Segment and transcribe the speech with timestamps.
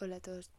[0.00, 0.50] Hola a todos.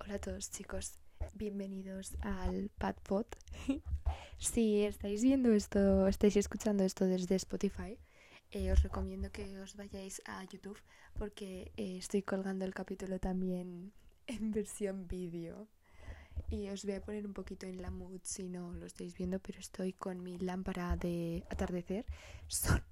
[0.00, 0.98] Hola a todos, chicos.
[1.34, 3.26] Bienvenidos al Padpod.
[4.38, 7.96] si estáis viendo esto, estáis escuchando esto desde Spotify,
[8.50, 10.78] eh, os recomiendo que os vayáis a YouTube
[11.16, 13.92] porque eh, estoy colgando el capítulo también
[14.26, 15.68] en versión vídeo.
[16.50, 19.38] Y os voy a poner un poquito en la mood si no lo estáis viendo,
[19.38, 22.06] pero estoy con mi lámpara de atardecer.
[22.48, 22.82] Son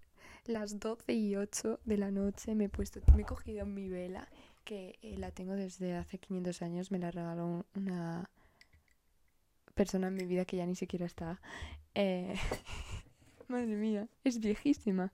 [0.44, 2.54] las 12 y 8 de la noche.
[2.54, 4.28] Me he puesto, me he cogido mi vela,
[4.66, 6.90] que eh, la tengo desde hace 500 años.
[6.90, 8.28] Me la regaló una
[9.74, 11.40] persona en mi vida que ya ni siquiera está.
[11.94, 12.34] Eh,
[13.48, 15.12] madre mía, es viejísima.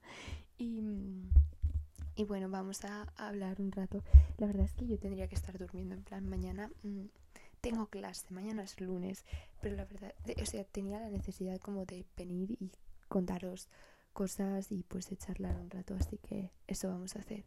[0.59, 0.81] Y,
[2.17, 4.03] y bueno, vamos a hablar un rato.
[4.39, 6.71] La verdad es que yo tendría que estar durmiendo en plan mañana.
[6.83, 7.05] Mm,
[7.61, 9.25] tengo clase, mañana es lunes,
[9.61, 12.73] pero la verdad, o sea, tenía la necesidad como de venir y
[13.09, 13.69] contaros
[14.13, 17.45] cosas y pues de charlar un rato, así que eso vamos a hacer.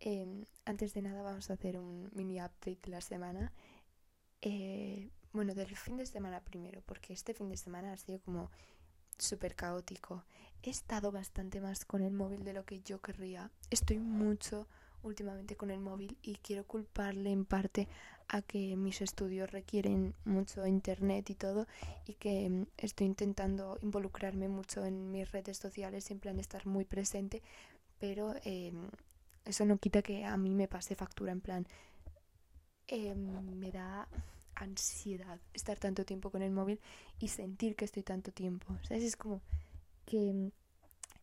[0.00, 3.52] Em, antes de nada vamos a hacer un mini update de la semana.
[4.40, 8.50] Eh, bueno, del fin de semana primero, porque este fin de semana ha sido como
[9.18, 10.24] súper caótico.
[10.62, 13.50] He estado bastante más con el móvil de lo que yo querría.
[13.70, 14.66] Estoy mucho
[15.02, 17.88] últimamente con el móvil y quiero culparle en parte
[18.28, 21.66] a que mis estudios requieren mucho internet y todo
[22.06, 26.84] y que mm, estoy intentando involucrarme mucho en mis redes sociales en plan estar muy
[26.84, 27.42] presente
[27.98, 28.72] pero eh,
[29.44, 31.66] eso no quita que a mí me pase factura en plan
[32.88, 34.08] eh, me da
[34.54, 36.80] ansiedad estar tanto tiempo con el móvil
[37.18, 39.04] y sentir que estoy tanto tiempo ¿sabes?
[39.04, 39.40] es como
[40.06, 40.50] que mm,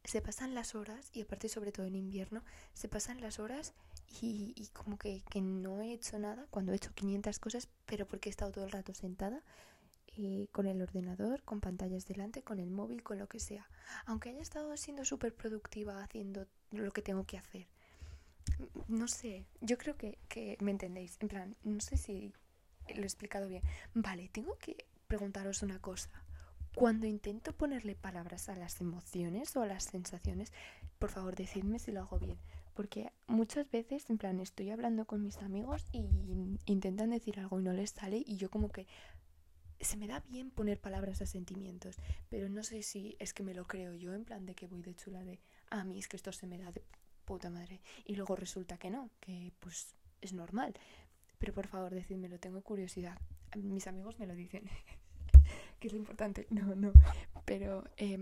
[0.08, 2.42] se pasan las horas, y aparte sobre todo en invierno,
[2.74, 3.74] se pasan las horas
[4.22, 8.30] y, como que, que, no he hecho nada cuando he hecho 500 cosas, pero porque
[8.30, 9.44] he estado todo el rato sentada
[10.16, 13.70] eh, con el ordenador, con pantallas delante, con el móvil, con lo que sea.
[14.06, 17.68] Aunque haya estado siendo súper productiva haciendo lo que tengo que hacer.
[18.88, 21.18] No sé, yo creo que, que me entendéis.
[21.20, 22.34] En plan, no sé si
[22.96, 23.64] lo he explicado bien.
[23.94, 26.10] Vale, tengo que preguntaros una cosa
[26.78, 30.54] cuando intento ponerle palabras a las emociones o a las sensaciones,
[31.00, 32.38] por favor decidme si lo hago bien.
[32.76, 36.06] Porque muchas veces, en plan, estoy hablando con mis amigos y
[36.68, 38.86] intentan decir algo y no les sale y yo como que
[39.80, 41.96] se me da bien poner palabras a sentimientos,
[42.30, 44.84] pero no sé si es que me lo creo yo, en plan de que voy
[44.84, 45.40] de chula de,
[45.72, 46.84] a mí es que esto se me da de
[47.28, 47.82] puta madre.
[48.06, 50.74] Y luego resulta que no, que pues es normal.
[51.38, 53.20] Pero por favor, decídmelo, tengo curiosidad.
[53.56, 54.64] Mis amigos me lo dicen.
[55.80, 56.48] que es lo importante.
[56.50, 56.92] No, no.
[57.46, 58.18] Pero eh,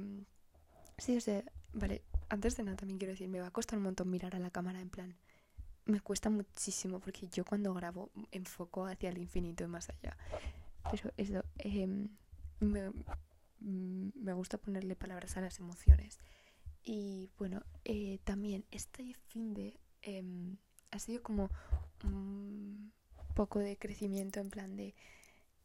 [0.97, 3.85] sí, o sea, vale, antes de nada también quiero decir, me va a costar un
[3.85, 5.15] montón mirar a la cámara en plan.
[5.85, 10.17] Me cuesta muchísimo porque yo cuando grabo enfoco hacia el infinito y más allá.
[10.91, 11.87] Pero eso, eh,
[12.59, 12.91] me,
[13.59, 16.19] me, gusta ponerle palabras a las emociones.
[16.85, 20.23] Y bueno, eh, también este fin de eh,
[20.91, 21.49] ha sido como
[22.03, 22.93] un
[23.35, 24.95] poco de crecimiento en plan de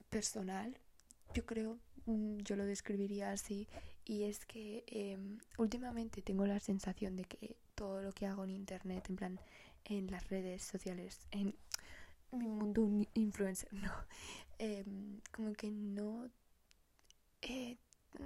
[0.08, 0.76] personal
[1.34, 3.68] yo creo, mm, yo lo describiría así,
[4.04, 5.18] y es que eh,
[5.58, 9.40] últimamente tengo la sensación de que todo lo que hago en internet, en plan,
[9.84, 11.54] en las redes sociales, en
[12.32, 13.92] mi mundo influencer, no,
[14.58, 14.84] eh,
[15.32, 16.28] como que no
[17.42, 17.76] eh,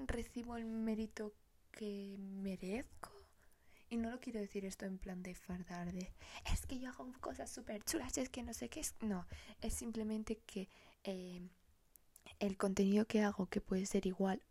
[0.06, 1.32] recibo el mérito
[1.74, 3.10] que merezco.
[3.90, 6.12] Y no lo quiero decir esto en plan de fardar, de
[6.52, 8.94] es que yo hago cosas súper chulas, es que no sé qué es.
[9.00, 9.26] No,
[9.60, 10.68] es simplemente que
[11.04, 11.42] eh,
[12.38, 14.42] el contenido que hago, que puede ser igual,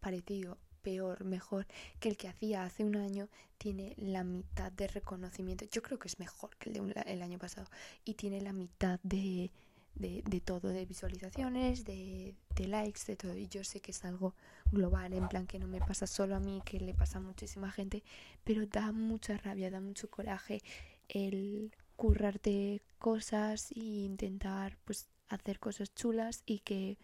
[0.00, 1.66] parecido, peor, mejor
[1.98, 5.64] que el que hacía hace un año, tiene la mitad de reconocimiento.
[5.70, 7.68] Yo creo que es mejor que el de el año pasado.
[8.04, 9.50] Y tiene la mitad de,
[9.94, 13.36] de, de todo, de visualizaciones, de, de, likes, de todo.
[13.36, 14.34] Y yo sé que es algo
[14.72, 17.70] global, en plan que no me pasa solo a mí, que le pasa a muchísima
[17.70, 18.02] gente,
[18.42, 20.60] pero da mucha rabia, da mucho coraje
[21.08, 26.98] el currarte cosas e intentar pues hacer cosas chulas y que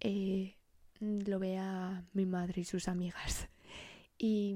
[0.00, 0.56] eh,
[1.00, 3.48] lo vea mi madre y sus amigas.
[4.16, 4.54] Y,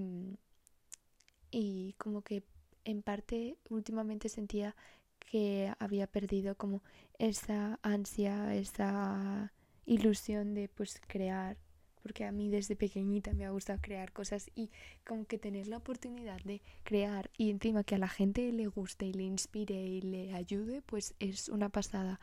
[1.51, 2.45] y como que
[2.85, 4.77] en parte últimamente sentía
[5.19, 6.81] que había perdido como
[7.19, 9.53] esa ansia, esa
[9.87, 11.57] ilusión de pues crear,
[12.03, 14.71] porque a mí desde pequeñita me ha gustado crear cosas y
[15.05, 19.07] como que tener la oportunidad de crear y encima que a la gente le guste
[19.07, 22.21] y le inspire y le ayude, pues es una pasada.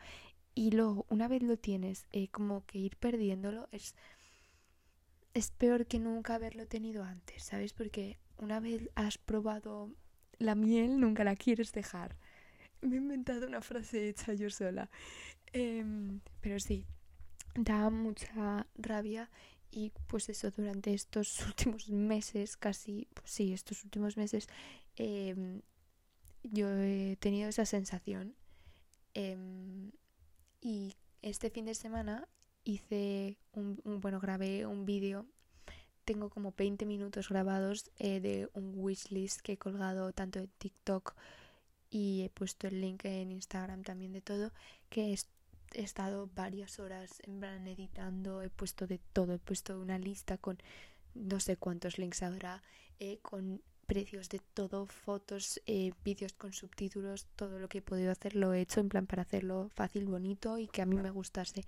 [0.54, 3.94] Y luego, una vez lo tienes, eh, como que ir perdiéndolo es,
[5.34, 7.74] es peor que nunca haberlo tenido antes, ¿sabes?
[7.74, 9.90] Porque una vez has probado
[10.38, 12.16] la miel, nunca la quieres dejar.
[12.80, 14.90] Me he inventado una frase hecha yo sola.
[15.52, 15.84] Eh,
[16.40, 16.84] pero sí,
[17.54, 19.30] da mucha rabia
[19.70, 24.48] y pues eso durante estos últimos meses, casi, pues sí, estos últimos meses,
[24.96, 25.60] eh,
[26.42, 28.34] yo he tenido esa sensación
[29.16, 29.92] Em,
[30.60, 32.28] y este fin de semana
[32.64, 35.24] hice un, bueno, grabé un vídeo.
[36.04, 41.14] Tengo como 20 minutos grabados eh, de un wishlist que he colgado tanto en TikTok
[41.96, 44.52] y he puesto el link en Instagram también de todo,
[44.90, 49.98] que he, estado varias horas en plan editando, he puesto de todo, he puesto una
[49.98, 50.58] lista con
[51.14, 52.62] no sé cuántos links habrá,
[53.00, 58.10] eh, con precios de todo, fotos, eh, vídeos con subtítulos, todo lo que he podido
[58.10, 61.10] hacer lo he hecho en plan para hacerlo fácil, bonito y que a mí me
[61.10, 61.64] gustase.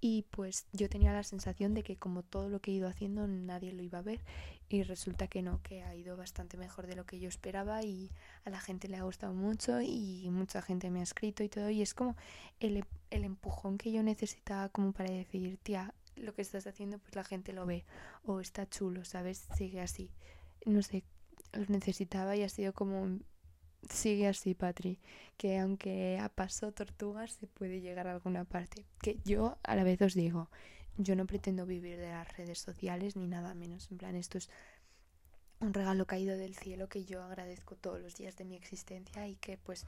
[0.00, 3.26] Y pues yo tenía la sensación de que como todo lo que he ido haciendo
[3.26, 4.20] nadie lo iba a ver
[4.68, 8.10] y resulta que no, que ha ido bastante mejor de lo que yo esperaba y
[8.44, 11.68] a la gente le ha gustado mucho y mucha gente me ha escrito y todo
[11.70, 12.16] y es como
[12.60, 17.14] el, el empujón que yo necesitaba como para decir, tía, lo que estás haciendo pues
[17.16, 17.84] la gente lo ve
[18.24, 19.48] o está chulo, ¿sabes?
[19.56, 20.10] Sigue así.
[20.64, 21.04] No sé,
[21.52, 23.18] lo necesitaba y ha sido como
[23.88, 24.98] sigue así, Patri,
[25.36, 28.84] que aunque a paso tortugas se puede llegar a alguna parte.
[29.00, 30.50] Que yo a la vez os digo,
[30.96, 33.90] yo no pretendo vivir de las redes sociales ni nada menos.
[33.90, 34.50] En plan, esto es
[35.60, 39.36] un regalo caído del cielo que yo agradezco todos los días de mi existencia y
[39.36, 39.84] que pues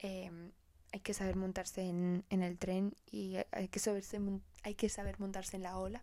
[0.00, 0.52] em,
[0.92, 4.20] hay que saber montarse en, en, el tren y hay que, saberse,
[4.62, 6.02] hay que saber montarse en la ola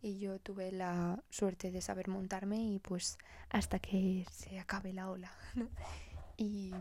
[0.00, 3.18] y yo tuve la suerte de saber montarme y pues
[3.50, 5.32] hasta que se acabe la ola.
[6.36, 6.72] y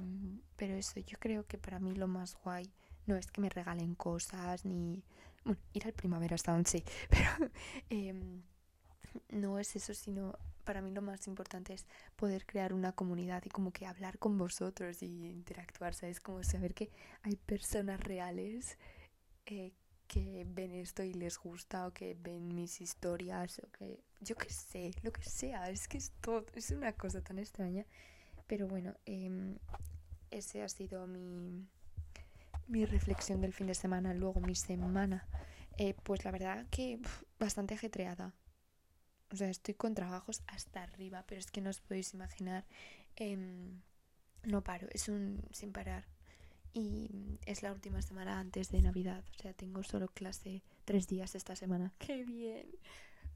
[0.55, 2.71] pero eso yo creo que para mí lo más guay
[3.07, 5.03] no es que me regalen cosas ni
[5.43, 7.51] bueno, ir al primavera sound sí, pero
[7.89, 8.43] em,
[9.29, 11.85] no es eso, sino para mí lo más importante es
[12.17, 16.19] poder crear una comunidad y como que hablar con vosotros y interactuar, ¿sabes?
[16.19, 16.91] Como saber que
[17.23, 18.77] hay personas reales
[19.45, 19.71] eh,
[20.07, 24.49] que ven esto y les gusta o que ven mis historias o que yo qué
[24.49, 27.85] sé, lo que sea, es que es todo, es una cosa tan extraña.
[28.47, 29.57] Pero bueno, eh,
[30.31, 31.67] ese ha sido mi,
[32.67, 35.27] mi reflexión del fin de semana, luego mi semana.
[35.77, 36.99] Eh, pues la verdad que
[37.39, 38.33] bastante ajetreada.
[39.31, 42.65] O sea, estoy con trabajos hasta arriba, pero es que no os podéis imaginar.
[43.17, 43.37] Eh,
[44.43, 46.05] no paro, es un sin parar
[46.77, 49.23] y es la última semana antes de Navidad.
[49.35, 51.91] O sea, tengo solo clase tres días esta semana.
[51.97, 52.67] ¡Qué bien!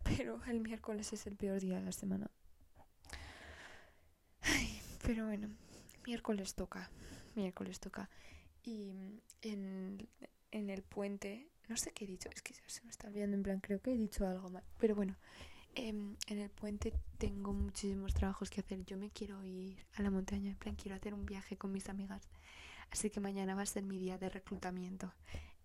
[0.03, 2.29] Pero el miércoles es el peor día de la semana.
[4.41, 5.49] Ay, pero bueno,
[6.05, 6.91] miércoles toca.
[7.35, 8.09] Miércoles toca.
[8.63, 8.93] Y
[9.41, 10.07] en,
[10.51, 13.43] en el puente, no sé qué he dicho, es que se me está olvidando en
[13.43, 14.63] plan, creo que he dicho algo mal.
[14.77, 15.15] Pero bueno,
[15.73, 18.85] en, en el puente tengo muchísimos trabajos que hacer.
[18.85, 21.89] Yo me quiero ir a la montaña, en plan, quiero hacer un viaje con mis
[21.89, 22.29] amigas.
[22.91, 25.13] Así que mañana va a ser mi día de reclutamiento.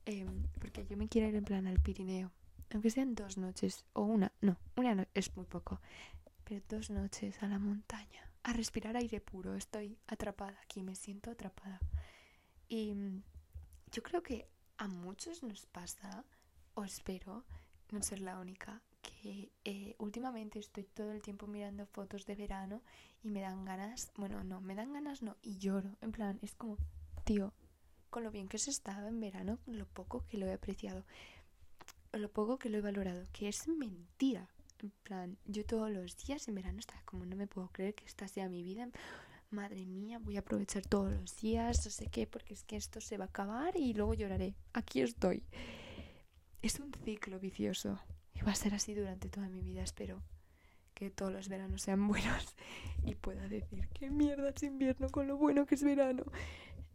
[0.05, 2.31] Em, porque yo me quiero ir en plan al Pirineo.
[2.73, 4.33] Aunque sean dos noches o una.
[4.41, 5.81] No, una no, es muy poco.
[6.45, 8.31] Pero dos noches a la montaña.
[8.45, 9.55] A respirar aire puro.
[9.57, 11.81] Estoy atrapada aquí, me siento atrapada.
[12.69, 13.23] Y mm,
[13.93, 16.25] yo creo que a muchos nos pasa,
[16.75, 17.45] o espero
[17.91, 22.83] no ser la única, que eh, últimamente estoy todo el tiempo mirando fotos de verano
[23.23, 25.97] y me dan ganas, bueno, no, me dan ganas no, y lloro.
[26.01, 26.77] En plan, es como,
[27.27, 27.53] tío,
[28.09, 31.05] con lo bien que se estaba en verano, lo poco que lo he apreciado,
[32.13, 34.49] lo poco que lo he valorado, que es mentira.
[34.79, 38.05] En plan, yo todos los días en verano estaba como no me puedo creer que
[38.05, 38.89] esta sea mi vida.
[39.51, 43.01] Madre mía, voy a aprovechar todos los días, no sé qué, porque es que esto
[43.01, 44.55] se va a acabar y luego lloraré.
[44.73, 45.43] Aquí estoy.
[46.63, 47.99] Es un ciclo vicioso.
[48.35, 50.23] Y va a ser así durante toda mi vida, espero
[50.95, 52.55] que todos los veranos sean buenos
[53.05, 56.25] y pueda decir qué mierda es invierno con lo bueno que es verano.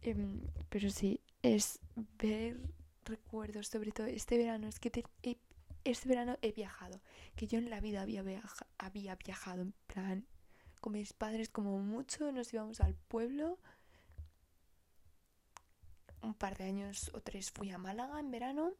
[0.02, 1.78] Em, pero sí, es
[2.18, 2.60] ver
[3.04, 4.90] recuerdos, sobre todo este verano, es que
[5.84, 7.00] este verano he viajado,
[7.36, 8.22] que yo en la vida había,
[8.78, 10.26] había viajado, en plan,
[10.80, 13.58] con mis padres como mucho, nos íbamos al pueblo.
[16.20, 18.74] Un par de años o tres fui a Málaga en verano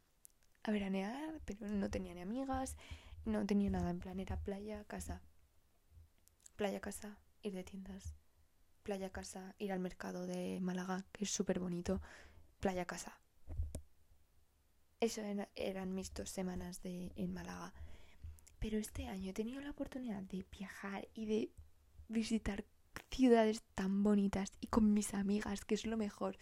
[0.63, 2.77] a veranear, pero no tenía ni amigas,
[3.25, 5.21] no tenía nada, en plan era playa, casa,
[6.55, 8.15] playa, casa, ir de tiendas
[8.83, 12.01] playa casa, ir al mercado de Málaga, que es súper bonito,
[12.59, 13.17] playa casa.
[14.99, 15.21] Eso
[15.55, 17.73] eran mis dos semanas de, en Málaga.
[18.59, 21.51] Pero este año he tenido la oportunidad de viajar y de
[22.07, 22.63] visitar
[23.09, 26.37] ciudades tan bonitas y con mis amigas, que es lo mejor.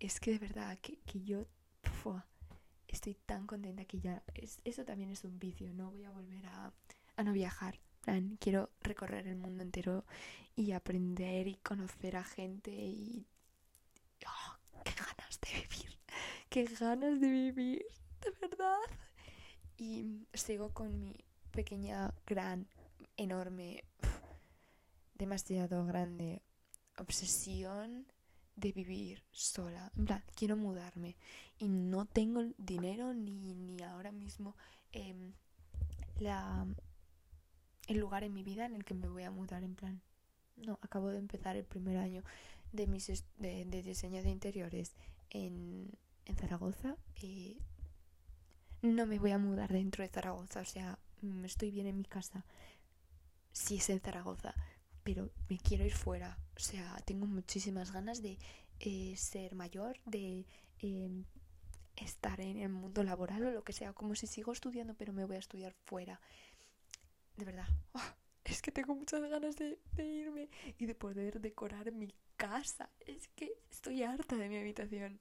[0.00, 1.46] Es que de verdad que, yo
[2.88, 4.22] estoy tan contenta que ya...
[4.34, 6.72] Es, eso también es un vicio, no voy a volver a,
[7.16, 7.78] a no viajar
[8.40, 10.04] quiero recorrer el mundo entero
[10.56, 13.26] y aprender y conocer a gente y...
[14.26, 15.98] Oh, ¡Qué ganas de vivir!
[16.48, 17.86] ¡Qué ganas de vivir!
[18.20, 18.78] De verdad.
[19.76, 21.14] Y sigo con mi
[21.52, 22.66] pequeña, gran,
[23.16, 23.84] enorme,
[25.14, 26.42] demasiado grande
[26.96, 28.06] obsesión
[28.56, 29.92] de vivir sola.
[29.96, 31.16] En plan, quiero mudarme.
[31.58, 34.56] Y no tengo dinero ni, ni ahora mismo
[34.92, 35.32] em,
[36.18, 36.66] la,
[37.88, 39.64] el lugar en mi vida en el que me voy a mudar.
[39.64, 40.00] En plan,
[40.56, 42.22] no, acabo de empezar el primer año
[42.72, 44.94] de, mis de, de diseño de interiores
[45.30, 45.90] en,
[46.24, 46.96] en Zaragoza.
[47.20, 47.58] Y
[48.82, 50.60] no me voy a mudar dentro de Zaragoza.
[50.60, 52.44] O sea, mm, estoy bien en mi casa.
[53.52, 54.54] Si es en Zaragoza
[55.08, 56.38] pero me quiero ir fuera.
[56.54, 58.38] O sea, tengo muchísimas ganas de
[58.78, 60.44] eh, ser mayor, de
[60.80, 61.24] em,
[61.96, 65.24] estar en el mundo laboral o lo que sea, como si sigo estudiando, pero me
[65.24, 66.20] voy a estudiar fuera.
[67.38, 68.02] De verdad, ¡oh!
[68.44, 72.90] es que tengo muchas ganas de, irme y de poder decorar mi casa.
[73.06, 75.20] Es que estoy harta de mi habitación.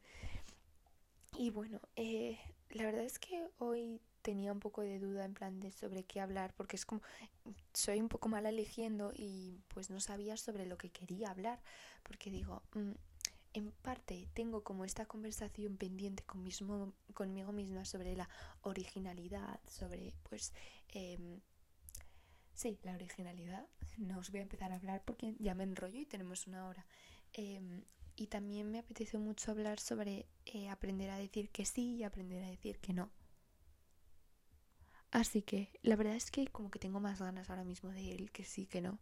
[1.38, 2.40] Y bueno, eh,
[2.72, 6.20] la verdad es que hoy tenía un poco de duda en plan de sobre qué
[6.20, 7.02] hablar porque es como
[7.72, 11.62] soy un poco mala eligiendo y pues no sabía sobre lo que quería hablar
[12.04, 12.92] porque digo mm,
[13.54, 16.44] en parte tengo como esta conversación pendiente con
[17.14, 18.28] conmigo misma sobre la
[18.64, 20.52] originalidad sobre pues
[20.90, 21.40] eh,
[22.58, 23.66] sí la originalidad
[23.98, 26.86] no os voy a empezar a hablar porque ya me enrollo y tenemos una hora
[27.34, 27.84] em,
[28.16, 32.44] y también me apetece mucho hablar sobre eh, aprender a decir que sí y aprender
[32.44, 33.10] a decir que no
[35.12, 38.32] Así que la verdad es que como que tengo más ganas ahora mismo de él
[38.32, 39.00] que sí que no.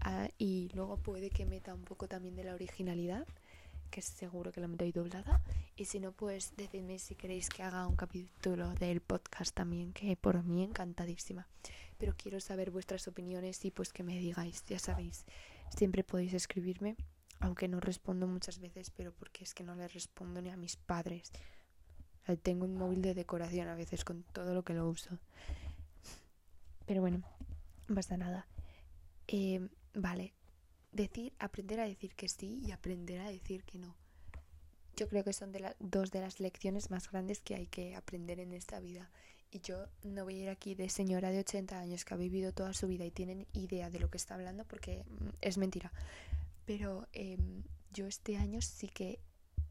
[0.00, 3.26] Ah, y luego puede que meta un poco también de la originalidad,
[3.90, 5.42] que seguro que la meto ahí doblada.
[5.76, 10.16] Y si no, pues decidme si queréis que haga un capítulo del podcast también, que
[10.16, 11.46] por mí encantadísima.
[11.98, 15.24] Pero quiero saber vuestras opiniones y pues que me digáis, ya sabéis,
[15.76, 16.96] siempre podéis escribirme,
[17.40, 20.76] aunque no respondo muchas veces, pero porque es que no le respondo ni a mis
[20.76, 21.32] padres.
[22.42, 25.18] Tengo un móvil de decoración a veces con todo lo que lo uso.
[26.86, 27.22] Pero bueno,
[27.88, 28.46] no pasa nada.
[29.26, 30.34] Eh, vale,
[30.92, 33.94] decir, aprender a decir que sí y aprender a decir que no.
[34.96, 38.40] Yo creo que son de dos de las lecciones más grandes que hay que aprender
[38.40, 39.10] en esta vida.
[39.50, 42.52] Y yo no voy a ir aquí de señora de 80 años que ha vivido
[42.52, 45.92] toda su vida y tienen idea de lo que está hablando porque mm, es mentira.
[46.66, 47.62] Pero em,
[47.92, 49.20] yo este año sí que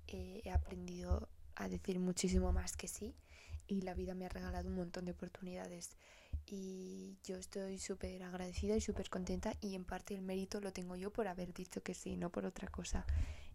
[0.08, 3.14] he aprendido a decir muchísimo más que sí
[3.68, 5.98] y la vida me ha regalado un montón de oportunidades
[6.46, 10.96] y yo estoy súper agradecida y súper contenta y en parte el mérito lo tengo
[10.96, 13.06] yo por haber dicho que sí, no por otra cosa.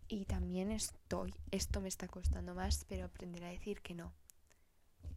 [0.08, 4.12] Y también estoy, esto me está costando más, pero aprender a decir que no.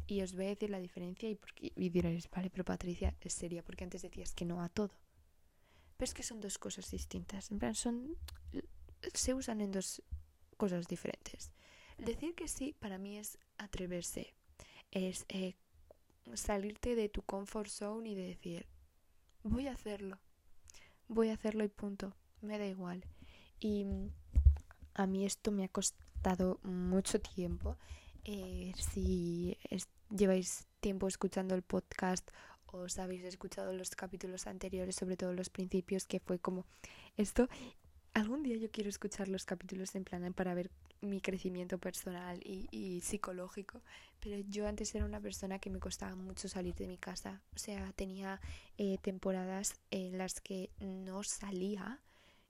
[0.07, 3.33] Y os voy a decir la diferencia y, porque, y diréis, vale, pero Patricia, es
[3.33, 4.91] seria, porque antes decías que no a todo.
[5.97, 7.51] Pero es que son dos cosas distintas.
[7.51, 8.15] En plan, son.
[9.13, 10.03] se usan en dos
[10.57, 11.51] cosas diferentes.
[11.97, 14.35] Decir que sí para mí es atreverse,
[14.91, 15.55] es eh,
[16.33, 18.65] salirte de tu comfort zone y de decir,
[19.43, 20.19] voy a hacerlo,
[21.07, 23.05] voy a hacerlo y punto, me da igual.
[23.59, 24.09] Y mm,
[24.95, 27.77] a mí esto me ha costado mucho tiempo.
[28.25, 29.57] Eh, si
[30.09, 32.29] lleváis tiempo escuchando el podcast
[32.83, 36.65] os habéis escuchado los capítulos anteriores, sobre todo los principios, que fue como
[37.17, 37.47] esto.
[38.13, 40.71] Algún día yo quiero escuchar los capítulos en plan para ver
[41.01, 43.81] mi crecimiento personal y, psicológico,
[44.21, 47.59] pero yo antes era una persona que me costaba mucho salir de mi casa, o
[47.59, 48.39] sea, tenía
[48.77, 51.99] eh, temporadas en las que no salía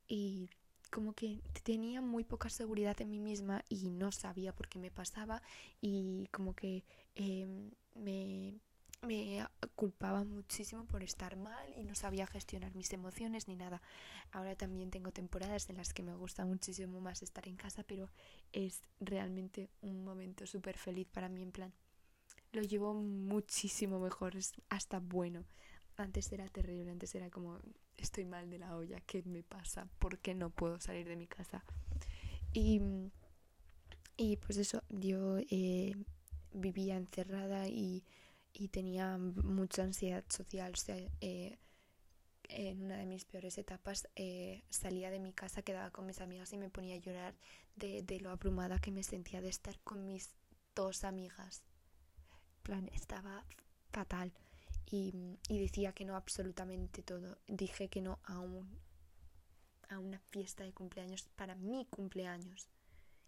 [0.07, 0.49] y
[0.95, 4.91] como que tenía muy poca seguridad en mí misma y no sabía por qué me
[4.91, 5.41] pasaba
[5.81, 6.85] y como que
[7.15, 8.53] em, me
[9.01, 13.81] me culpaba muchísimo por estar mal y no sabía gestionar mis emociones ni nada.
[14.31, 18.09] Ahora también tengo temporadas en las que me gusta muchísimo más estar en casa, pero
[18.53, 21.73] es realmente un momento súper feliz para mí en plan.
[22.53, 25.43] Lo llevo muchísimo mejor, es hasta bueno.
[25.97, 27.59] Antes era terrible, antes era como
[27.95, 29.87] estoy mal de la olla, ¿qué me pasa?
[29.99, 31.63] ¿Por qué no puedo salir de mi casa?
[32.51, 32.81] Y,
[34.17, 35.95] y pues eso, yo eh,
[36.53, 38.03] vivía encerrada y
[38.57, 40.73] y tenía mucha ansiedad social.
[40.73, 41.59] O sea, eh,
[42.47, 46.53] en una de mis peores etapas eh, salía de mi casa, quedaba con mis amigas
[46.53, 47.35] y me ponía a llorar
[47.75, 50.33] de, de lo abrumada que me sentía de estar con mis
[50.73, 51.63] dos amigas.
[52.63, 53.45] plan, estaba
[53.91, 54.31] fatal.
[54.85, 55.13] Y,
[55.49, 57.37] y, decía que no absolutamente todo.
[57.47, 58.69] Dije que no a, un,
[59.89, 62.69] a una fiesta de cumpleaños para mi cumpleaños.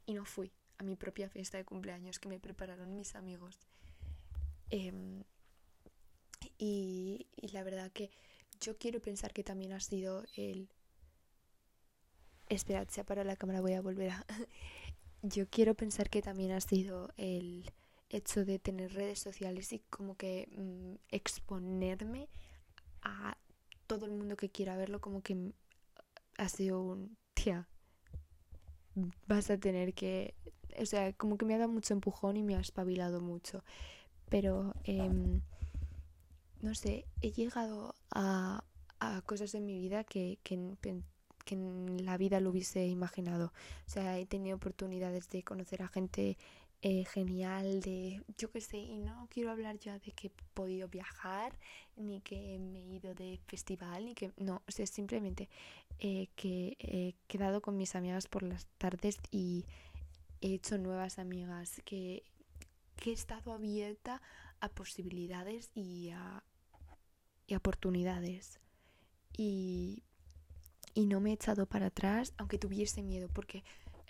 [0.06, 3.58] Y no fui a mi propia fiesta de cumpleaños que me prepararon mis amigos.
[4.70, 5.24] Em,
[6.58, 8.12] y, la verdad que
[8.60, 10.70] yo quiero pensar que también ha sido el...
[12.50, 14.26] Esperad, se para la cámara, voy a volver a...
[15.22, 17.72] yo quiero pensar que también ha sido el
[18.10, 22.30] hecho de tener redes sociales y como que mm, exponerme
[23.02, 23.38] a
[23.88, 25.54] todo el mundo que quiera verlo, como que
[26.38, 27.18] ha sido un...
[27.34, 27.68] Tía,
[29.28, 30.34] vas a tener que,
[30.80, 33.64] o sea, como que me ha dado mucho empujón y me ha espabilado mucho.
[34.30, 35.42] Pero, em,
[36.62, 38.64] no sé, he llegado a,
[39.00, 40.60] a cosas en mi vida que, que,
[41.46, 43.54] que en la vida lo hubiese imaginado.
[43.88, 46.38] O sea, he tenido oportunidades de conocer a gente
[46.82, 50.88] eh, genial, de yo qué sé, y no quiero hablar ya de que he podido
[50.88, 51.58] viajar,
[51.96, 55.50] ni que me he ido de festival, ni que no, o sea, simplemente
[56.00, 59.66] eh, que he quedado con mis amigas por las tardes y
[60.42, 62.24] he hecho nuevas amigas, que,
[62.96, 64.22] que he estado abierta
[64.60, 66.44] a posibilidades y a,
[67.48, 68.60] y oportunidades.
[69.36, 70.04] Y,
[70.94, 73.64] y no me he echado para atrás, aunque tuviese miedo, porque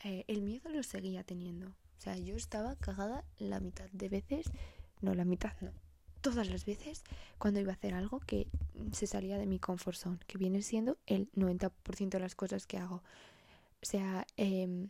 [0.04, 1.74] eh, el miedo lo seguía teniendo.
[1.98, 4.52] O sea, yo estaba cagada la mitad de veces,
[5.02, 5.72] no la mitad, no,
[6.22, 7.04] todas las veces
[7.38, 8.48] cuando iba a hacer algo que
[8.92, 12.78] se salía de mi comfort zone, que viene siendo el 90% de las cosas que
[12.78, 13.04] hago.
[13.82, 14.88] O sea, eh,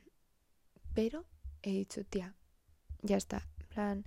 [0.94, 1.26] pero
[1.62, 2.34] he dicho, tía,
[3.02, 4.06] ya está, plan,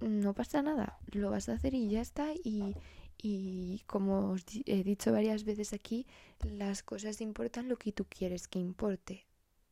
[0.00, 2.32] no pasa nada, lo vas a hacer y ya está.
[2.34, 2.74] Y,
[3.16, 6.06] y como os he dicho varias veces aquí,
[6.42, 9.26] las cosas importan lo que tú quieres que importe.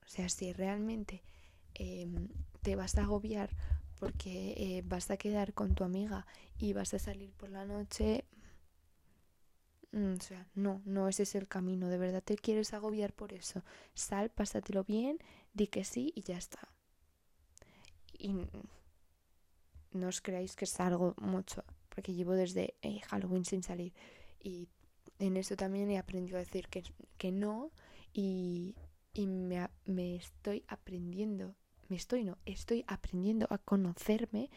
[0.04, 1.22] O sea, si realmente
[1.78, 2.28] Em,
[2.62, 3.50] te vas a agobiar
[3.98, 6.26] porque eh, vas a quedar con tu amiga
[6.58, 8.24] y vas a salir por la noche.
[9.92, 11.88] Mm, o sea, no, no ese es el camino.
[11.88, 13.62] De verdad te quieres agobiar por eso.
[13.94, 15.18] Sal, pásatelo bien,
[15.52, 16.68] di que sí y ya está.
[18.18, 18.34] Y
[19.92, 23.92] no os creáis que salgo mucho, porque llevo desde eh, Halloween sin salir.
[24.40, 24.68] Y
[25.18, 26.82] en eso también he aprendido a decir que,
[27.18, 27.70] que no
[28.12, 28.74] y,
[29.12, 31.54] y me, me estoy aprendiendo
[31.88, 34.50] me estoy, no, estoy aprendiendo a conocerme,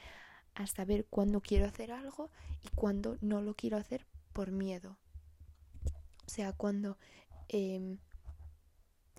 [0.56, 2.30] a saber cuándo quiero hacer algo
[2.64, 4.98] y cuándo no lo quiero hacer por miedo.
[6.26, 6.98] O sea, cuando
[7.48, 7.98] eh,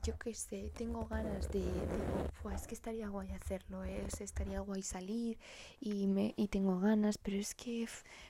[0.03, 4.07] yo qué sé, tengo ganas de, de es que estaría guay hacerlo, ¿eh?
[4.19, 5.39] estaría guay salir
[5.79, 7.87] y, me, y tengo ganas, pero es que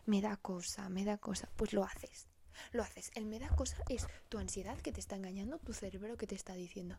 [0.07, 2.27] me da cosa, me da cosa, pues lo haces.
[2.73, 3.11] Lo haces.
[3.15, 6.35] El me da cosa es tu ansiedad que te está engañando, tu cerebro que te
[6.35, 6.97] está diciendo,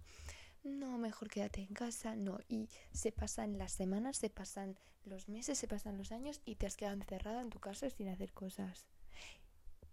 [0.64, 2.40] no, mejor quédate en casa, no.
[2.48, 6.68] Y se pasan las semanas, se pasan los meses, se pasan los años y te
[6.68, 8.86] has quedado encerrada en tu casa sin hacer cosas.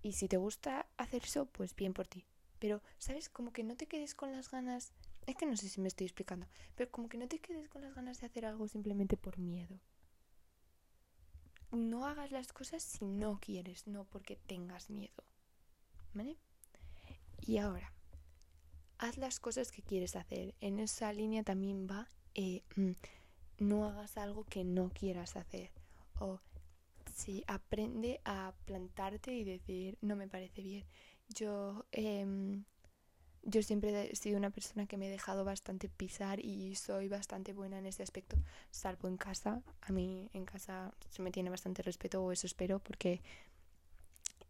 [0.02, 2.24] Y si te gusta hacer eso, pues bien por ti.
[2.58, 3.28] Pero, ¿sabes?
[3.28, 4.92] Como que no te quedes con las ganas.
[5.26, 6.46] Es que no sé si me estoy explicando.
[6.74, 9.80] Pero como que no te quedes con las ganas de hacer algo simplemente por miedo.
[11.70, 15.24] No hagas las cosas si no quieres, no porque tengas miedo.
[16.14, 16.36] ¿Vale?
[17.40, 17.92] Y ahora,
[18.98, 20.54] haz las cosas que quieres hacer.
[20.60, 22.92] En esa línea también va, eh, mm,
[23.58, 25.70] no hagas algo que no quieras hacer.
[26.20, 26.40] O
[27.14, 30.84] si aprende a plantarte y decir, no me parece bien.
[31.28, 32.62] Yo, eh,
[33.42, 37.52] yo siempre he sido una persona que me he dejado bastante pisar y soy bastante
[37.52, 38.36] buena en ese aspecto,
[38.70, 39.62] salvo en casa.
[39.82, 43.20] A mí en casa se me tiene bastante respeto, o eso espero, porque,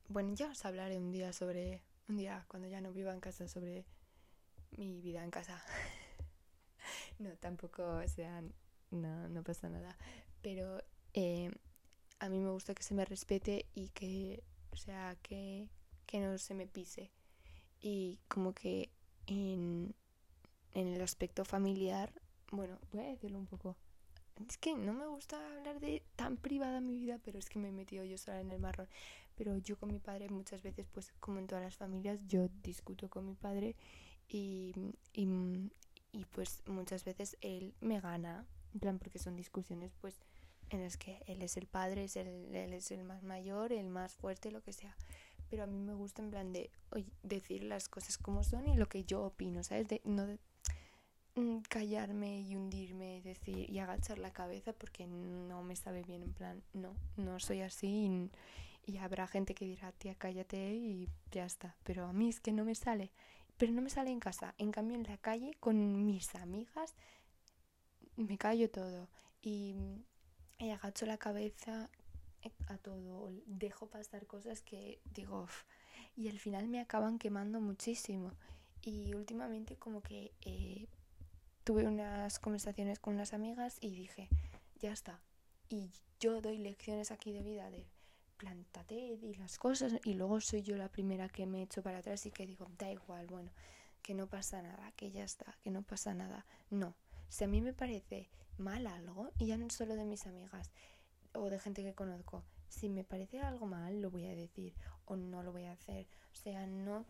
[0.08, 3.46] bueno, ya os hablaré un día sobre, un día cuando ya no viva en casa,
[3.48, 3.84] sobre
[4.76, 5.62] mi vida en casa.
[7.18, 8.42] no, tampoco, o sea,
[8.90, 9.96] no, no pasa nada.
[10.42, 10.83] Pero
[11.14, 11.50] eh,
[12.20, 15.68] a mí me gusta que se me respete y que, o sea, que,
[16.07, 17.11] que no se me pise.
[17.81, 18.90] Y como que
[19.26, 19.94] en,
[20.72, 22.12] en el aspecto familiar,
[22.50, 23.76] bueno, voy a decirlo un poco.
[24.48, 27.68] Es que no me gusta hablar de tan privada mi vida, pero es que me
[27.68, 28.88] he metido yo sola en el marrón.
[29.37, 33.09] Pero yo con mi padre muchas veces, pues como en todas las familias, yo discuto
[33.09, 33.76] con mi padre
[34.28, 34.74] y,
[35.14, 40.20] y, pues muchas veces él me gana, en plan porque son discusiones pues
[40.70, 43.88] en las que él es el padre, es el, él es el más mayor, el
[43.88, 44.94] más fuerte, lo que sea.
[45.48, 46.70] Pero a mí me gusta en plan de
[47.22, 49.88] decir las cosas como son y lo que yo opino, ¿sabes?
[49.88, 50.26] De, no
[51.36, 56.22] mm, callarme y hundirme y decir y agachar la cabeza porque no me sabe bien,
[56.22, 58.30] en plan, no, no soy así
[58.88, 61.76] y habrá gente que dirá, tía, cállate y ya está.
[61.84, 63.12] Pero a mí es que no me sale
[63.59, 64.55] pero no me sale en casa.
[64.57, 66.94] En cambio, en la calle, con mis amigas,
[68.16, 69.09] me callo todo
[69.42, 69.75] y,
[70.73, 71.90] agacho la cabeza
[72.42, 75.47] eh, a todo, dejo pasar cosas que digo,
[76.16, 78.33] y al final me acaban quemando muchísimo.
[78.83, 80.87] Y últimamente como que eh,
[81.64, 84.29] tuve unas conversaciones con unas amigas y dije,
[84.81, 85.21] ya está.
[85.68, 85.90] Y
[86.21, 87.87] yo doy lecciones aquí de vida de
[88.38, 92.24] plántate y las cosas y luego soy yo la primera que me echo para atrás
[92.24, 93.51] y que digo, da igual, bueno,
[94.01, 96.46] que no pasa nada, que ya está, que no pasa nada.
[96.70, 96.94] No,
[97.29, 100.70] si a mí me parece mal algo, y ya no solo de mis amigas
[101.35, 104.74] o de gente que conozco, si me parece algo mal, lo voy a decir
[105.05, 106.07] o no lo voy a hacer.
[106.33, 107.05] O sea, no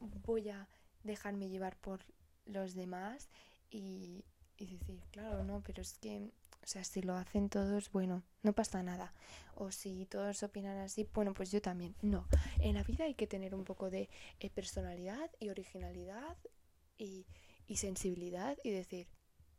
[0.00, 0.68] voy a
[1.02, 2.00] dejarme llevar por
[2.46, 3.28] los demás
[3.70, 4.24] y,
[4.56, 6.30] y decir, claro, no, pero es que,
[6.64, 9.12] o sea, si lo hacen todos, bueno, no pasa nada.
[9.54, 11.94] O si todos opinan así, bueno, pues yo también.
[12.00, 12.26] No,
[12.58, 14.08] en la vida hay que tener un poco de
[14.40, 16.36] eh, personalidad y originalidad
[16.96, 17.26] y,
[17.66, 19.08] y sensibilidad y decir,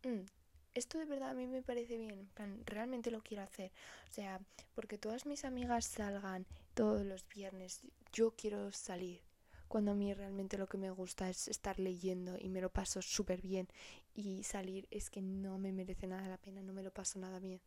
[0.03, 0.25] mm,
[0.73, 3.71] esto de verdad a mí me parece bien, en plan, realmente lo quiero hacer.
[4.09, 4.41] O sea,
[4.73, 9.21] porque todas mis amigas salgan todos los viernes, yo quiero salir.
[9.67, 13.01] Cuando a mí realmente lo que me gusta es estar leyendo y me lo paso
[13.01, 13.67] súper bien
[14.15, 17.39] y salir es que no me merece nada la pena, no me lo paso nada
[17.39, 17.59] bien.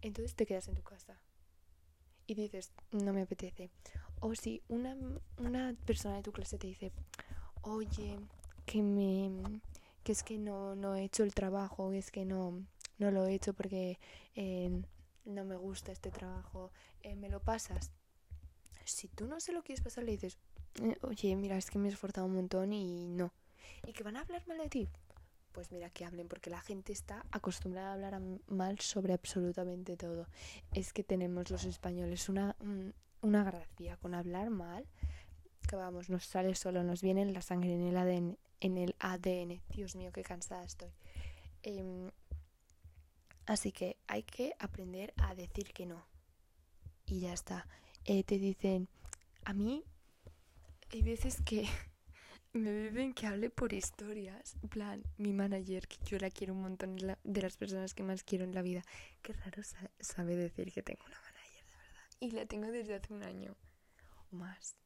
[0.00, 1.20] Entonces te quedas en tu casa
[2.26, 3.70] y dices, no me apetece.
[4.20, 4.96] O si una,
[5.38, 6.92] una persona de tu clase te dice,
[7.62, 8.18] oye,
[8.64, 9.60] que me
[10.02, 12.64] que es que no, no he hecho el trabajo, es que no,
[12.98, 13.98] no lo he hecho porque
[14.36, 14.70] eh,
[15.24, 16.70] no me gusta este trabajo,
[17.02, 17.90] eh, me lo pasas.
[18.84, 20.38] Si tú no se lo quieres pasar, le dices,
[20.80, 23.32] eh, oye, mira, es que me he esforzado un montón y no.
[23.84, 24.88] ¿Y que van a hablar mal de ti?
[25.56, 30.28] Pues mira que hablen, porque la gente está acostumbrada a hablar mal sobre absolutamente todo.
[30.74, 32.54] Es que tenemos los españoles una,
[33.22, 34.86] una gracia con hablar mal,
[35.66, 38.94] que vamos, nos sale solo, nos viene en la sangre, en el ADN, en el
[38.98, 39.62] ADN.
[39.70, 40.90] Dios mío, qué cansada estoy.
[41.62, 42.10] Em,
[43.46, 46.04] así que hay que aprender a decir que no.
[47.06, 47.66] Y ya está.
[48.04, 48.90] Eh, te dicen,
[49.46, 49.84] a mí
[50.92, 51.66] hay veces que
[52.58, 54.56] me piden que hable por historias.
[54.62, 58.22] En plan, mi manager, que yo la quiero un montón, de las personas que más
[58.22, 58.82] quiero en la vida.
[59.22, 59.62] Qué raro
[60.00, 62.10] sabe decir que tengo una manager, de verdad.
[62.20, 63.56] Y la tengo desde hace un año.
[64.32, 64.76] O más.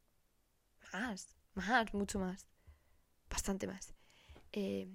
[0.92, 1.28] Más.
[1.54, 2.46] Más, mucho más
[3.30, 3.94] bastante más.
[4.52, 4.88] Eh,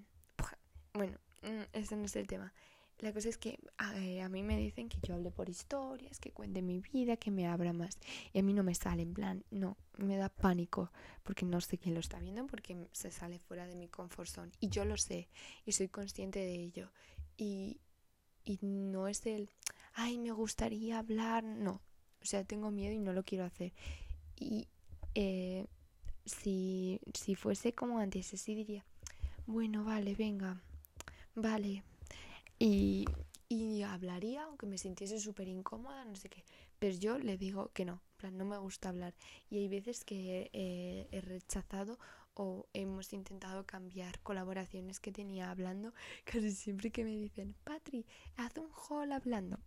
[0.93, 2.53] bueno, mm, ese no es el tema.
[2.99, 3.60] La cosa es que
[3.95, 7.29] eh, a, mí me dicen que yo hable por historias, que cuente mi vida, que
[7.29, 7.99] me abra más.
[8.34, 10.91] Y a mí no me sale, en plan, no, me da pánico
[11.23, 14.51] porque no sé quién lo está viendo, porque se sale fuera de mi comfort zone.
[14.62, 15.27] Y yo lo sé
[15.65, 16.89] y soy consciente de ello.
[17.36, 17.81] Y,
[18.45, 19.49] y no es el,
[19.93, 21.81] ay, me gustaría hablar, no.
[22.21, 23.73] O sea, tengo miedo y no lo quiero hacer.
[24.38, 24.69] Y
[25.15, 25.67] eh,
[26.25, 28.86] si, si fuese como antes, así diría,
[29.47, 30.62] bueno, vale, venga,
[31.36, 31.84] vale.
[32.67, 36.43] Y, hablaría, aunque me sintiese súper incómoda, no sé qué.
[36.80, 39.13] Pero yo le digo que no, plan, no me gusta hablar.
[39.51, 41.99] Y hay veces que he rechazado
[42.34, 45.93] o hemos intentado cambiar colaboraciones que tenía hablando,
[46.25, 49.60] casi siempre que me dicen, Patri, haz un haul hablando.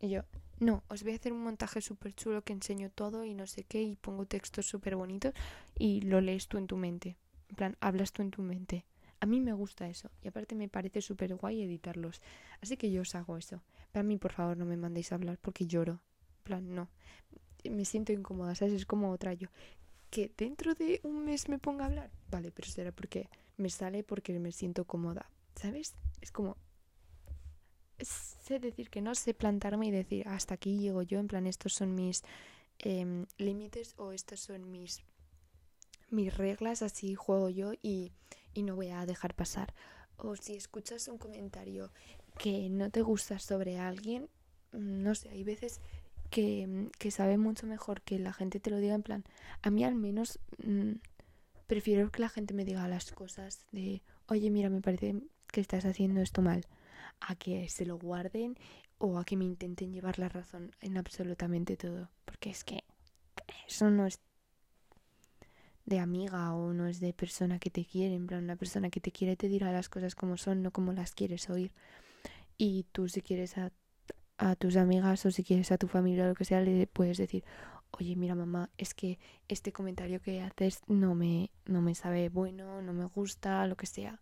[0.00, 0.22] Y yo,
[0.58, 3.62] no, os voy a hacer un montaje súper chulo que enseño todo y no sé
[3.62, 5.32] qué y pongo textos súper bonitos
[5.78, 7.16] y lo lees tú en tu mente.
[7.48, 8.84] En plan, hablas tú en tu mente.
[9.20, 12.20] A mí me gusta eso y aparte me parece súper guay editarlos.
[12.60, 13.62] Así que yo os hago eso.
[13.92, 16.00] Para mí, por favor, no me mandéis a hablar porque lloro.
[16.42, 16.88] Plan, no.
[17.64, 18.74] Me siento incómoda, ¿sabes?
[18.74, 19.48] Es como otra yo.
[20.10, 22.10] Que dentro de un mes me ponga a hablar.
[22.30, 25.30] Vale, pero será porque me sale porque me siento cómoda.
[25.54, 25.94] ¿Sabes?
[26.20, 26.56] Es como,
[28.02, 31.74] sé decir que no, sé plantarme y decir hasta aquí llego yo, en plan estos
[31.74, 32.22] son mis
[32.78, 35.02] em, límites o estas son mis,
[36.10, 38.12] mis reglas, así juego yo y,
[38.54, 39.74] y no voy a dejar pasar.
[40.16, 41.90] O si escuchas un comentario
[42.38, 44.28] que no te gusta sobre alguien,
[44.72, 45.80] mm, no sé, hay veces
[46.30, 49.24] que, que sabe mucho mejor que la gente te lo diga en plan,
[49.62, 50.92] a mí al menos mm,
[51.66, 55.16] prefiero que la gente me diga las cosas de, oye, mira, me parece
[55.48, 56.66] que estás haciendo esto mal
[57.20, 58.56] a que se lo guarden
[58.98, 62.10] o a que me intenten llevar la razón en absolutamente todo.
[62.24, 62.84] Porque es que
[63.68, 64.06] eso no
[65.86, 68.14] de amiga o no es de persona que te quiere.
[68.14, 70.92] En plan, una persona que te quiere te dirá las cosas como son, no como
[70.92, 71.72] las quieres oír.
[72.56, 73.72] Y tú si quieres a,
[74.38, 77.18] a tus amigas o si quieres a tu familia o lo que sea, le puedes
[77.18, 77.44] decir,
[77.92, 79.18] oye, mira mamá, es que
[79.48, 83.86] este comentario que haces no me, no me sabe bueno, no me gusta, lo que
[83.86, 84.20] sea.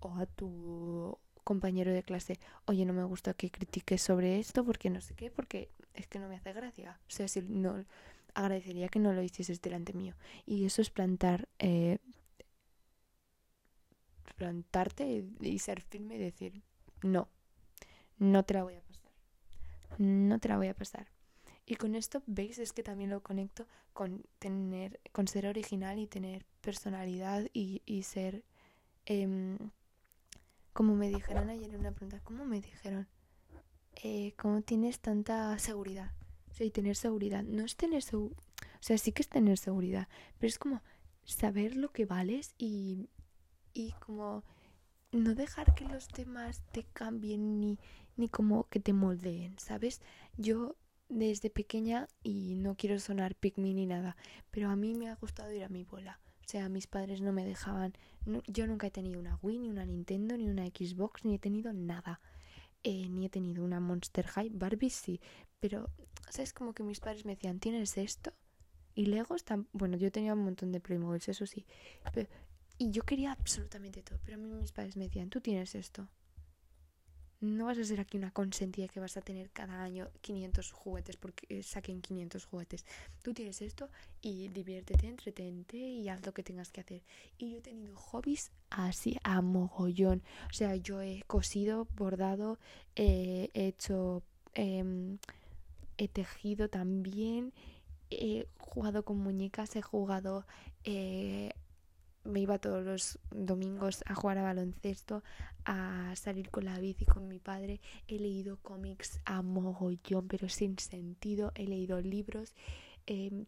[0.00, 4.90] O a tu compañero de clase, oye, no me gusta que critiques sobre esto porque
[4.90, 6.98] no sé qué, porque es que no me hace gracia.
[7.06, 7.84] O sea, si no,
[8.34, 10.14] agradecería que no lo hicieses delante mío.
[10.46, 11.98] Y eso es plantar, eh,
[14.36, 16.62] plantarte y ser firme y decir,
[17.02, 17.28] no,
[18.18, 19.12] no te la voy a pasar.
[19.98, 21.08] No te la voy a pasar.
[21.64, 26.06] Y con esto, veis, es que también lo conecto con tener, con ser original y
[26.06, 28.44] tener personalidad y, y ser
[29.06, 29.58] eh,
[30.72, 33.06] como me dijeron ayer en una pregunta, ¿cómo me dijeron?
[34.02, 36.12] Eh, ¿Cómo tienes tanta seguridad?
[36.52, 37.42] O sea, y tener seguridad.
[37.42, 38.38] No es tener seguridad.
[38.38, 40.08] O sea, sí que es tener seguridad.
[40.38, 40.82] Pero es como
[41.24, 43.08] saber lo que vales y,
[43.72, 44.44] y como
[45.12, 47.78] no dejar que los demás te cambien ni,
[48.16, 50.00] ni como que te moldeen, ¿sabes?
[50.36, 50.76] Yo
[51.08, 54.16] desde pequeña, y no quiero sonar me ni nada,
[54.50, 56.20] pero a mí me ha gustado ir a mi bola.
[56.40, 57.92] O sea, mis padres no me dejaban.
[58.46, 61.72] yo nunca he tenido una Wii, ni una Nintendo, ni una Xbox, ni he tenido
[61.72, 62.20] nada.
[62.82, 64.50] Eh, ni he tenido una Monster High.
[64.50, 65.20] Barbie sí.
[65.60, 65.88] Pero,
[66.32, 66.52] ¿sabes?
[66.52, 68.32] Como que mis padres me decían, ¿tienes esto?
[68.94, 71.64] Y Legos, bueno, yo tenía un montón de Playmobil, eso sí.
[72.78, 74.18] y yo quería absolutamente todo.
[74.24, 76.08] Pero a mí mis padres me decían, ¿tú tienes esto?
[77.42, 81.16] no vas a ser aquí una consentida que vas a tener cada año 500 juguetes
[81.16, 82.86] porque eh, saquen 500 juguetes.
[83.22, 83.90] Tú tienes esto
[84.20, 87.02] y diviértete, entretente y haz lo que tengas que hacer.
[87.38, 90.22] Y yo he tenido hobbies así a mogollón.
[90.50, 92.60] O sea, yo he cosido, bordado,
[92.94, 94.22] he hecho,
[94.54, 95.18] em,
[95.98, 97.52] he tejido también,
[98.10, 100.46] he jugado con muñecas, he jugado
[100.84, 101.50] eh,
[102.24, 105.22] me iba todos los domingos a jugar a baloncesto,
[105.64, 107.80] a salir con la bici con mi padre.
[108.06, 111.52] He leído cómics a mogollón, pero sin sentido.
[111.54, 112.54] He leído libros.
[113.06, 113.46] Em,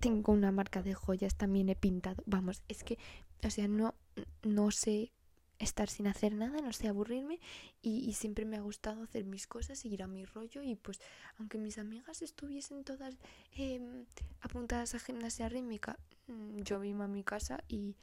[0.00, 2.22] tengo una marca de joyas, también he pintado.
[2.26, 2.98] Vamos, es que,
[3.44, 3.94] o sea, no,
[4.42, 5.12] no sé
[5.58, 7.40] estar sin hacer nada, no sé aburrirme
[7.82, 11.00] y, siempre me ha gustado hacer mis cosas, seguir a mi rollo y pues
[11.38, 13.16] aunque mis amigas estuviesen todas
[13.56, 13.80] eh,
[14.40, 17.96] apuntadas a gimnasia rítmica, mm, yo vine a mi casa y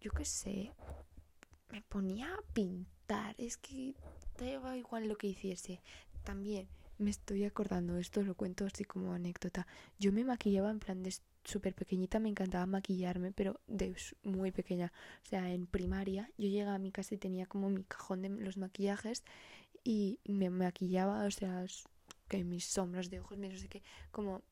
[0.00, 0.72] yo qué sé,
[1.70, 3.94] me ponía a pintar, es que
[4.38, 5.80] daba igual lo que hiciese.
[6.22, 9.66] También me estoy acordando, esto lo cuento así como anécdota,
[9.98, 11.14] yo me maquillaba en plan de
[11.44, 14.92] súper pequeñita me encantaba maquillarme, pero de muy pequeña.
[15.22, 18.28] O sea, en primaria yo llegaba a mi casa y tenía como mi cajón de
[18.30, 19.24] los maquillajes
[19.84, 21.64] y me maquillaba, o sea,
[22.28, 24.42] que mis sombras de ojos, no sé qué, como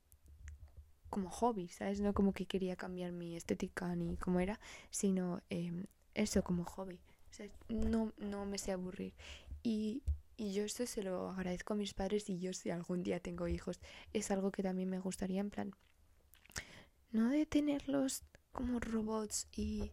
[1.11, 2.00] como hobby, ¿sabes?
[2.00, 4.59] No como que quería cambiar mi estética ni como era,
[4.90, 6.98] sino em, eso como hobby.
[7.31, 9.12] O sea, no, no me sé aburrir.
[9.62, 10.02] Y,
[10.38, 13.46] y yo esto se lo agradezco a mis padres y yo si algún día tengo
[13.46, 13.78] hijos,
[14.14, 15.74] es algo que también me gustaría en plan
[17.12, 19.90] no de tenerlos como robots y,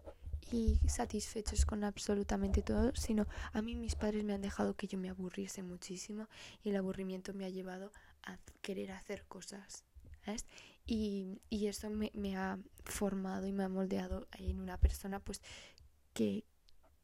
[0.52, 4.98] y satisfechos con absolutamente todo, sino a mí mis padres me han dejado que yo
[4.98, 6.28] me aburriese muchísimo
[6.64, 7.92] y el aburrimiento me ha llevado
[8.24, 9.84] a querer hacer cosas.
[10.26, 10.46] ¿sabes?
[10.86, 15.42] Y, y eso me, me, ha formado y me ha moldeado en una persona pues
[16.14, 16.44] que,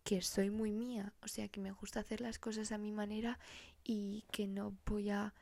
[0.04, 3.38] que soy muy mía, o sea que me gusta hacer las cosas a mi manera
[3.84, 5.34] y que no voy a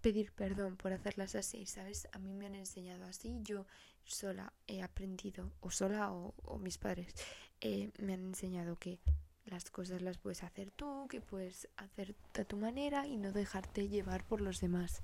[0.00, 2.08] pedir perdón por hacerlas así, ¿sabes?
[2.12, 3.66] A mí me han enseñado así, yo
[4.04, 7.14] sola he aprendido, o sola o, mis padres,
[7.60, 9.00] eh, me han enseñado que
[9.46, 13.88] las cosas las puedes hacer tú, que puedes hacer a tu manera y no dejarte
[13.88, 15.00] llevar por los demás.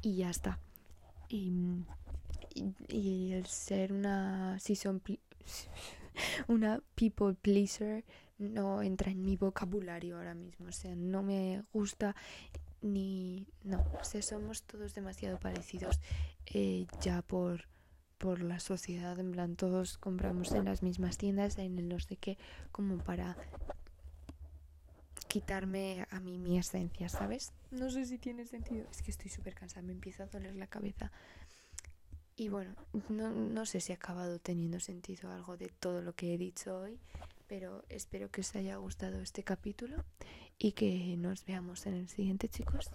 [0.00, 0.58] Y ya está.
[1.28, 1.52] Y,
[2.88, 5.02] y, el ser una son
[6.48, 8.04] una people pleaser
[8.38, 10.68] no entra en mi vocabulario ahora mismo.
[10.68, 12.14] O sea, no me gusta
[12.86, 16.00] ni no, o somos todos demasiado parecidos
[16.46, 17.66] eh, ya por
[18.18, 22.38] por la sociedad, en plan todos compramos en las mismas tiendas, en los de qué,
[22.72, 23.36] como para
[25.28, 27.52] quitarme a mí mi esencia, ¿sabes?
[27.70, 30.66] No sé si tiene sentido, es que estoy súper cansada, me empieza a doler la
[30.66, 31.12] cabeza.
[32.36, 32.74] Y bueno,
[33.08, 36.78] no, no sé si ha acabado teniendo sentido algo de todo lo que he dicho
[36.78, 36.98] hoy,
[37.46, 40.04] pero espero que os haya gustado este capítulo
[40.58, 42.90] y que nos veamos en el siguiente, chicos.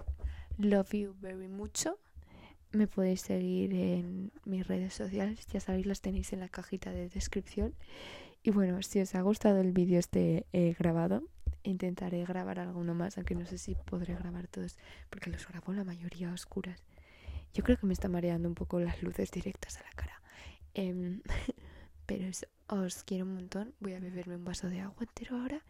[0.57, 1.99] Love you very mucho.
[2.71, 7.09] Me podéis seguir en mis redes sociales, ya sabéis, las tenéis en la cajita de
[7.09, 7.75] descripción.
[8.43, 10.45] Y bueno, si os ha gustado el vídeo este
[10.79, 11.23] grabado,
[11.63, 14.77] intentaré grabar alguno más, aunque no sé si podré grabar todos,
[15.09, 16.81] porque los grabo la mayoría a oscuras.
[17.53, 20.21] Yo creo que me está mareando un poco las luces directas a la cara.
[20.73, 21.21] Em,
[22.05, 23.73] pero eso, os quiero un montón.
[23.81, 25.61] Voy a beberme un vaso de agua entero ahora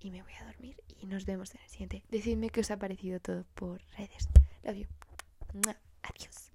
[0.00, 2.04] y me voy a dormir y nos vemos en el siguiente.
[2.10, 4.28] Decidme qué os ha parecido todo por redes.
[4.62, 4.86] Love you.
[6.02, 6.52] Adiós.